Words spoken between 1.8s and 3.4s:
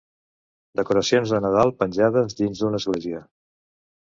penjades dins d'una església.